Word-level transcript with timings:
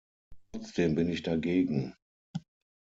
Trotzdem 0.51 0.95
bin 0.95 1.09
ich 1.09 1.21
dagegen. 1.21 1.95